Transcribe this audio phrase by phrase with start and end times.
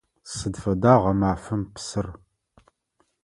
[0.33, 2.07] Сыд фэда гъэмафэм псыр?